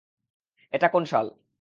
[0.73, 1.25] এটা কোন সাল?